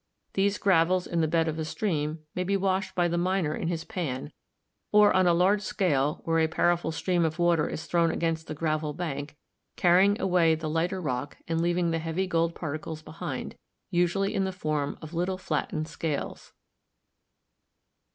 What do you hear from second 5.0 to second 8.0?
on a large scale, where a powerful stream of water is